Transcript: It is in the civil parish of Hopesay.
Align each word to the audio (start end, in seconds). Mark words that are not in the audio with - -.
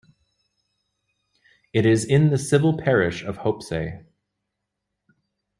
It 1.73 1.85
is 1.85 2.03
in 2.03 2.31
the 2.31 2.39
civil 2.39 2.75
parish 2.75 3.21
of 3.23 3.37
Hopesay. 3.37 4.03